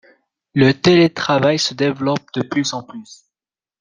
Le 0.55 0.71
télétravail 0.73 1.59
se 1.59 1.75
développe 1.75 2.33
de 2.33 2.41
plus 2.41 2.73
en 2.73 2.81
plus. 2.81 3.25